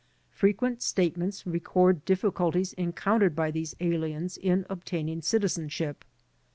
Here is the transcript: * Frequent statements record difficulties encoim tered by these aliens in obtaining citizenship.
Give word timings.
* 0.15 0.31
Frequent 0.31 0.81
statements 0.81 1.45
record 1.45 2.03
difficulties 2.05 2.73
encoim 2.73 3.19
tered 3.21 3.35
by 3.35 3.51
these 3.51 3.75
aliens 3.79 4.35
in 4.35 4.65
obtaining 4.67 5.21
citizenship. 5.21 6.03